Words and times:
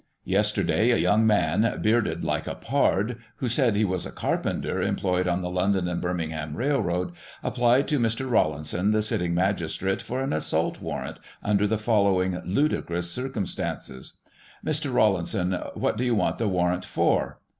—^Yesterday, 0.27 0.91
a 0.91 0.99
yoimg 1.03 1.25
man," 1.25 1.61
bearded 1.83 2.23
like 2.23 2.45
the 2.45 2.55
pard," 2.55 3.19
who 3.35 3.47
said 3.47 3.75
he 3.75 3.85
was 3.85 4.03
a 4.03 4.11
carpenter 4.11 4.81
employed 4.81 5.27
on 5.27 5.43
the 5.43 5.49
London 5.51 5.87
and 5.87 6.01
Birmingham 6.01 6.55
Railroad, 6.57 7.11
applied 7.43 7.87
to 7.89 7.99
Mr. 7.99 8.27
Rawlinson, 8.27 8.89
the 8.89 9.03
sitting 9.03 9.35
magistrate, 9.35 10.01
for 10.01 10.19
an 10.23 10.33
assault 10.33 10.81
warrant, 10.81 11.19
under 11.43 11.67
the 11.67 11.77
following 11.77 12.41
ludicrous 12.43 13.11
circumstances: 13.11 14.17
Mr. 14.65 14.91
Rawlinson: 14.91 15.51
What 15.75 15.99
do 15.99 16.05
you 16.05 16.15
want 16.15 16.39
the 16.39 16.47
warrant 16.47 16.83
for 16.83 17.37